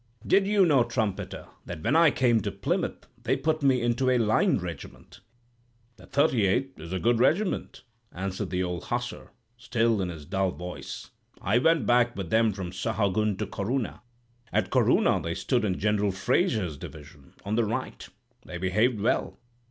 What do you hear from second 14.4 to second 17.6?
At Corunna they stood in General Fraser's division, on